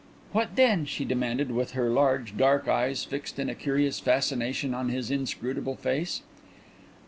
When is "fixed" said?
3.05-3.37